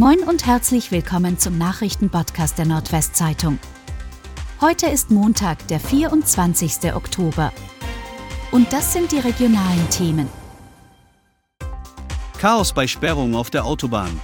Moin 0.00 0.20
und 0.20 0.46
herzlich 0.46 0.92
willkommen 0.92 1.38
zum 1.38 1.58
Nachrichtenpodcast 1.58 2.56
der 2.56 2.64
Nordwestzeitung. 2.64 3.58
Heute 4.62 4.86
ist 4.86 5.10
Montag, 5.10 5.68
der 5.68 5.78
24. 5.78 6.94
Oktober. 6.94 7.52
Und 8.50 8.72
das 8.72 8.94
sind 8.94 9.12
die 9.12 9.18
regionalen 9.18 9.90
Themen. 9.90 10.26
Chaos 12.38 12.72
bei 12.72 12.86
Sperrung 12.86 13.34
auf 13.34 13.50
der 13.50 13.66
Autobahn. 13.66 14.18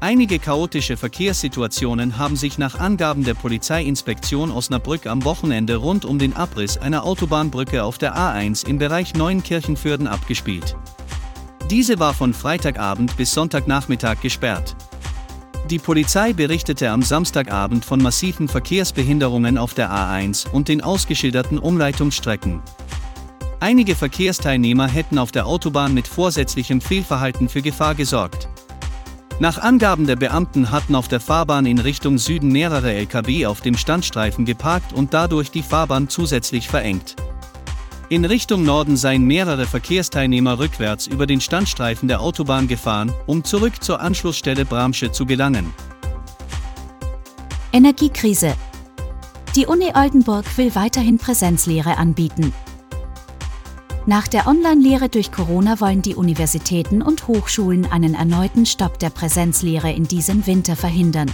Einige 0.00 0.40
chaotische 0.40 0.96
Verkehrssituationen 0.96 2.18
haben 2.18 2.34
sich 2.34 2.58
nach 2.58 2.80
Angaben 2.80 3.22
der 3.22 3.34
Polizeiinspektion 3.34 4.50
Osnabrück 4.50 5.06
am 5.06 5.22
Wochenende 5.22 5.76
rund 5.76 6.04
um 6.04 6.18
den 6.18 6.34
Abriss 6.34 6.78
einer 6.78 7.04
Autobahnbrücke 7.04 7.84
auf 7.84 7.96
der 7.96 8.16
A1 8.16 8.66
im 8.66 8.78
Bereich 8.78 9.14
Neuenkirchenfürden 9.14 10.08
abgespielt. 10.08 10.74
Diese 11.70 11.98
war 11.98 12.14
von 12.14 12.32
Freitagabend 12.32 13.16
bis 13.16 13.32
Sonntagnachmittag 13.32 14.20
gesperrt. 14.20 14.76
Die 15.68 15.80
Polizei 15.80 16.32
berichtete 16.32 16.90
am 16.90 17.02
Samstagabend 17.02 17.84
von 17.84 18.00
massiven 18.00 18.46
Verkehrsbehinderungen 18.46 19.58
auf 19.58 19.74
der 19.74 19.90
A1 19.90 20.48
und 20.48 20.68
den 20.68 20.80
ausgeschilderten 20.80 21.58
Umleitungsstrecken. 21.58 22.62
Einige 23.58 23.96
Verkehrsteilnehmer 23.96 24.86
hätten 24.86 25.18
auf 25.18 25.32
der 25.32 25.46
Autobahn 25.46 25.92
mit 25.92 26.06
vorsätzlichem 26.06 26.80
Fehlverhalten 26.80 27.48
für 27.48 27.62
Gefahr 27.62 27.96
gesorgt. 27.96 28.48
Nach 29.40 29.58
Angaben 29.58 30.06
der 30.06 30.16
Beamten 30.16 30.70
hatten 30.70 30.94
auf 30.94 31.08
der 31.08 31.20
Fahrbahn 31.20 31.66
in 31.66 31.80
Richtung 31.80 32.18
Süden 32.18 32.52
mehrere 32.52 32.92
Lkw 32.92 33.46
auf 33.46 33.60
dem 33.60 33.76
Standstreifen 33.76 34.44
geparkt 34.44 34.92
und 34.92 35.12
dadurch 35.12 35.50
die 35.50 35.62
Fahrbahn 35.62 36.08
zusätzlich 36.08 36.68
verengt. 36.68 37.16
In 38.08 38.24
Richtung 38.24 38.62
Norden 38.62 38.96
seien 38.96 39.24
mehrere 39.24 39.66
Verkehrsteilnehmer 39.66 40.60
rückwärts 40.60 41.08
über 41.08 41.26
den 41.26 41.40
Standstreifen 41.40 42.06
der 42.06 42.20
Autobahn 42.20 42.68
gefahren, 42.68 43.12
um 43.26 43.42
zurück 43.42 43.82
zur 43.82 44.00
Anschlussstelle 44.00 44.64
Bramsche 44.64 45.10
zu 45.10 45.26
gelangen. 45.26 45.74
Energiekrise. 47.72 48.54
Die 49.56 49.66
Uni 49.66 49.90
Oldenburg 49.92 50.44
will 50.56 50.72
weiterhin 50.76 51.18
Präsenzlehre 51.18 51.98
anbieten. 51.98 52.52
Nach 54.06 54.28
der 54.28 54.46
Online-Lehre 54.46 55.08
durch 55.08 55.32
Corona 55.32 55.80
wollen 55.80 56.00
die 56.00 56.14
Universitäten 56.14 57.02
und 57.02 57.26
Hochschulen 57.26 57.90
einen 57.90 58.14
erneuten 58.14 58.66
Stopp 58.66 59.00
der 59.00 59.10
Präsenzlehre 59.10 59.90
in 59.90 60.06
diesem 60.06 60.46
Winter 60.46 60.76
verhindern. 60.76 61.32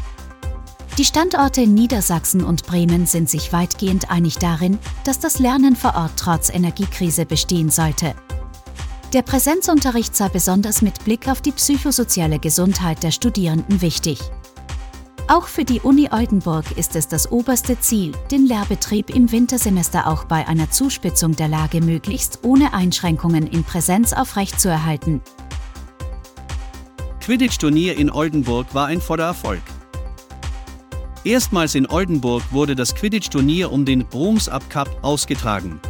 Die 0.98 1.06
Standorte 1.06 1.62
in 1.62 1.72
Niedersachsen 1.72 2.44
und 2.44 2.66
Bremen 2.66 3.06
sind 3.06 3.30
sich 3.30 3.50
weitgehend 3.50 4.10
einig 4.10 4.36
darin, 4.36 4.78
dass 5.04 5.18
das 5.18 5.38
Lernen 5.38 5.74
vor 5.74 5.94
Ort 5.94 6.12
trotz 6.18 6.50
Energiekrise 6.50 7.24
bestehen 7.24 7.70
sollte. 7.70 8.14
Der 9.14 9.22
Präsenzunterricht 9.22 10.14
sei 10.14 10.28
besonders 10.28 10.82
mit 10.82 11.02
Blick 11.04 11.28
auf 11.28 11.40
die 11.40 11.52
psychosoziale 11.52 12.38
Gesundheit 12.38 13.02
der 13.02 13.10
Studierenden 13.10 13.80
wichtig. 13.80 14.18
Auch 15.28 15.46
für 15.46 15.64
die 15.64 15.80
Uni 15.80 16.10
Oldenburg 16.12 16.76
ist 16.76 16.94
es 16.94 17.08
das 17.08 17.32
oberste 17.32 17.80
Ziel, 17.80 18.12
den 18.30 18.46
Lehrbetrieb 18.46 19.08
im 19.08 19.32
Wintersemester 19.32 20.06
auch 20.06 20.24
bei 20.24 20.46
einer 20.46 20.70
Zuspitzung 20.70 21.34
der 21.36 21.48
Lage 21.48 21.80
möglichst 21.80 22.40
ohne 22.42 22.74
Einschränkungen 22.74 23.46
in 23.46 23.64
Präsenz 23.64 24.12
aufrechtzuerhalten. 24.12 25.22
Quidditch-Turnier 27.20 27.96
in 27.96 28.10
Oldenburg 28.10 28.74
war 28.74 28.88
ein 28.88 29.00
voller 29.00 29.24
Erfolg. 29.24 29.62
Erstmals 31.24 31.76
in 31.76 31.86
Oldenburg 31.86 32.42
wurde 32.50 32.74
das 32.74 32.96
Quidditch-Turnier 32.96 33.70
um 33.70 33.84
den 33.84 34.04
Broms 34.06 34.48
Up 34.48 34.68
Cup 34.68 34.88
ausgetragen. 35.02 35.80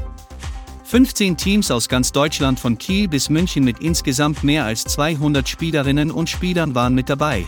15 0.84 1.38
Teams 1.38 1.70
aus 1.70 1.88
ganz 1.88 2.12
Deutschland 2.12 2.60
von 2.60 2.76
Kiel 2.76 3.08
bis 3.08 3.30
München 3.30 3.64
mit 3.64 3.78
insgesamt 3.78 4.44
mehr 4.44 4.66
als 4.66 4.84
200 4.84 5.48
Spielerinnen 5.48 6.10
und 6.10 6.28
Spielern 6.28 6.74
waren 6.74 6.94
mit 6.94 7.08
dabei. 7.08 7.46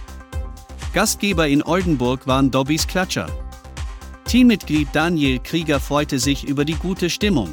Gastgeber 0.95 1.47
in 1.47 1.63
Oldenburg 1.63 2.27
waren 2.27 2.51
Dobbys 2.51 2.87
Klatscher. 2.87 3.27
Teammitglied 4.25 4.89
Daniel 4.95 5.39
Krieger 5.41 5.79
freute 5.79 6.19
sich 6.19 6.45
über 6.45 6.65
die 6.65 6.77
gute 6.77 7.11
Stimmung. 7.11 7.51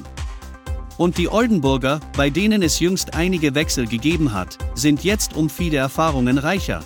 Und 0.98 1.18
die 1.18 1.28
Oldenburger, 1.28 2.00
bei 2.16 2.30
denen 2.30 2.62
es 2.62 2.80
jüngst 2.80 3.16
einige 3.16 3.54
Wechsel 3.54 3.86
gegeben 3.86 4.32
hat, 4.32 4.58
sind 4.76 5.04
jetzt 5.04 5.36
um 5.36 5.50
viele 5.50 5.78
Erfahrungen 5.78 6.38
reicher. 6.38 6.86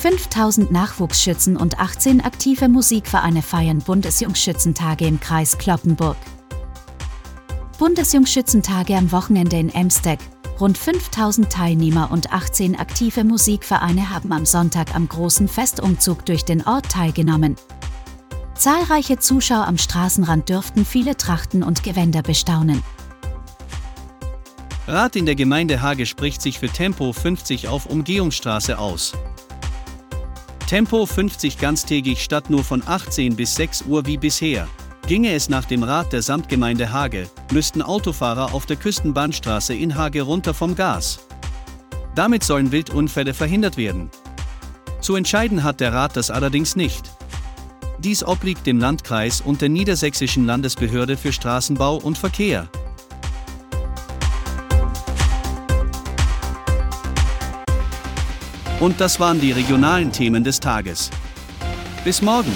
5000 0.00 0.72
Nachwuchsschützen 0.72 1.58
und 1.58 1.78
18 1.78 2.22
aktive 2.22 2.70
Musikvereine 2.70 3.42
feiern 3.42 3.80
Bundesjungschützentage 3.80 5.06
im 5.06 5.20
Kreis 5.20 5.58
Kloppenburg. 5.58 6.16
Bundesjungschützentage 7.78 8.96
am 8.96 9.12
Wochenende 9.12 9.58
in 9.58 9.68
Emsteg. 9.68 10.18
Rund 10.58 10.78
5000 10.78 11.52
Teilnehmer 11.52 12.10
und 12.10 12.32
18 12.32 12.76
aktive 12.76 13.24
Musikvereine 13.24 14.08
haben 14.08 14.32
am 14.32 14.46
Sonntag 14.46 14.94
am 14.94 15.06
großen 15.06 15.48
Festumzug 15.48 16.24
durch 16.24 16.46
den 16.46 16.66
Ort 16.66 16.88
teilgenommen. 16.90 17.56
Zahlreiche 18.54 19.18
Zuschauer 19.18 19.66
am 19.66 19.76
Straßenrand 19.76 20.48
dürften 20.48 20.86
viele 20.86 21.18
Trachten 21.18 21.62
und 21.62 21.82
Gewänder 21.82 22.22
bestaunen. 22.22 22.82
Rat 24.86 25.14
in 25.14 25.26
der 25.26 25.34
Gemeinde 25.34 25.82
Hage 25.82 26.06
spricht 26.06 26.40
sich 26.40 26.58
für 26.58 26.68
Tempo 26.68 27.12
50 27.12 27.68
auf 27.68 27.84
Umgehungsstraße 27.84 28.78
aus. 28.78 29.12
Tempo 30.70 31.04
50 31.04 31.58
ganztägig 31.58 32.22
statt 32.22 32.48
nur 32.48 32.62
von 32.62 32.80
18 32.86 33.34
bis 33.34 33.56
6 33.56 33.86
Uhr 33.88 34.06
wie 34.06 34.16
bisher. 34.16 34.68
Ginge 35.08 35.32
es 35.32 35.48
nach 35.48 35.64
dem 35.64 35.82
Rat 35.82 36.12
der 36.12 36.22
Samtgemeinde 36.22 36.92
Hage, 36.92 37.28
müssten 37.50 37.82
Autofahrer 37.82 38.54
auf 38.54 38.66
der 38.66 38.76
Küstenbahnstraße 38.76 39.74
in 39.74 39.96
Hage 39.96 40.22
runter 40.22 40.54
vom 40.54 40.76
Gas. 40.76 41.26
Damit 42.14 42.44
sollen 42.44 42.70
Wildunfälle 42.70 43.34
verhindert 43.34 43.76
werden. 43.76 44.12
Zu 45.00 45.16
entscheiden 45.16 45.64
hat 45.64 45.80
der 45.80 45.92
Rat 45.92 46.16
das 46.16 46.30
allerdings 46.30 46.76
nicht. 46.76 47.10
Dies 47.98 48.22
obliegt 48.22 48.64
dem 48.64 48.78
Landkreis 48.78 49.40
und 49.40 49.62
der 49.62 49.70
Niedersächsischen 49.70 50.46
Landesbehörde 50.46 51.16
für 51.16 51.32
Straßenbau 51.32 51.96
und 51.96 52.16
Verkehr. 52.16 52.68
Und 58.80 58.98
das 58.98 59.20
waren 59.20 59.38
die 59.40 59.52
regionalen 59.52 60.10
Themen 60.10 60.42
des 60.42 60.58
Tages. 60.58 61.10
Bis 62.02 62.22
morgen. 62.22 62.50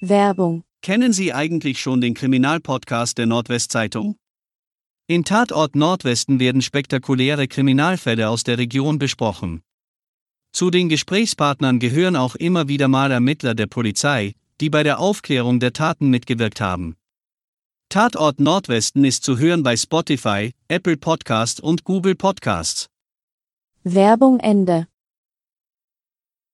Werbung. 0.00 0.64
Kennen 0.82 1.12
Sie 1.12 1.32
eigentlich 1.32 1.80
schon 1.80 2.00
den 2.00 2.14
Kriminalpodcast 2.14 3.16
der 3.16 3.26
Nordwestzeitung? 3.26 4.16
In 5.06 5.24
Tatort 5.24 5.76
Nordwesten 5.76 6.40
werden 6.40 6.60
spektakuläre 6.60 7.46
Kriminalfälle 7.46 8.28
aus 8.28 8.42
der 8.42 8.58
Region 8.58 8.98
besprochen. 8.98 9.62
Zu 10.52 10.70
den 10.70 10.88
Gesprächspartnern 10.88 11.78
gehören 11.78 12.16
auch 12.16 12.34
immer 12.34 12.66
wieder 12.66 12.88
mal 12.88 13.12
Ermittler 13.12 13.54
der 13.54 13.66
Polizei, 13.66 14.34
die 14.60 14.70
bei 14.70 14.82
der 14.82 14.98
Aufklärung 14.98 15.60
der 15.60 15.72
Taten 15.72 16.10
mitgewirkt 16.10 16.60
haben. 16.60 16.96
Tatort 17.94 18.40
Nordwesten 18.40 19.04
ist 19.04 19.22
zu 19.22 19.38
hören 19.38 19.62
bei 19.62 19.76
Spotify, 19.76 20.52
Apple 20.66 20.96
Podcast 20.96 21.60
und 21.60 21.84
Google 21.84 22.16
Podcasts. 22.16 22.88
Werbung 23.84 24.40
Ende. 24.40 24.88